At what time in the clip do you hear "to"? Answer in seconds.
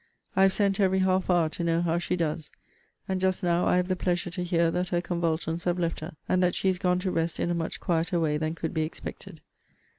1.49-1.63, 4.31-4.43, 7.01-7.11